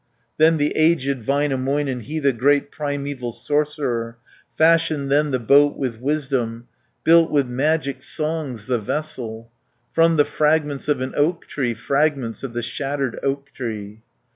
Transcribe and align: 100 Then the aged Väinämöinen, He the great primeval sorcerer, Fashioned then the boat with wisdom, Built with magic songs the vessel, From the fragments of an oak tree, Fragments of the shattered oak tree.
100 0.37 0.37
Then 0.39 0.57
the 0.57 0.75
aged 0.75 1.21
Väinämöinen, 1.21 2.01
He 2.01 2.17
the 2.17 2.33
great 2.33 2.71
primeval 2.71 3.31
sorcerer, 3.31 4.17
Fashioned 4.57 5.11
then 5.11 5.29
the 5.29 5.37
boat 5.37 5.77
with 5.77 6.01
wisdom, 6.01 6.67
Built 7.03 7.29
with 7.29 7.45
magic 7.47 8.01
songs 8.01 8.65
the 8.65 8.79
vessel, 8.79 9.51
From 9.91 10.15
the 10.15 10.25
fragments 10.25 10.87
of 10.87 11.01
an 11.01 11.13
oak 11.15 11.45
tree, 11.45 11.75
Fragments 11.75 12.41
of 12.41 12.53
the 12.53 12.63
shattered 12.63 13.19
oak 13.21 13.53
tree. 13.53 14.01